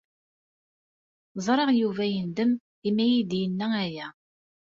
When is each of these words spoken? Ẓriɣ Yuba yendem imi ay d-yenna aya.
Ẓriɣ 1.45 1.69
Yuba 1.79 2.03
yendem 2.13 2.51
imi 2.87 3.03
ay 3.05 3.15
d-yenna 3.29 3.67
aya. 3.83 4.07